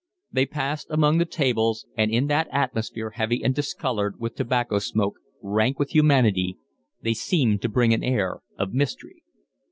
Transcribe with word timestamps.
They 0.31 0.47
passed 0.47 0.87
among 0.89 1.19
the 1.19 1.25
tables, 1.27 1.85
and 1.95 2.09
in 2.09 2.25
that 2.25 2.47
atmosphere 2.51 3.11
heavy 3.11 3.43
and 3.43 3.53
discoloured 3.53 4.19
with 4.19 4.33
tobacco 4.33 4.79
smoke, 4.79 5.19
rank 5.43 5.77
with 5.77 5.91
humanity, 5.91 6.57
they 7.03 7.13
seemed 7.13 7.61
to 7.61 7.69
bring 7.69 7.93
an 7.93 8.03
air 8.03 8.39
of 8.57 8.73
mystery. 8.73 9.21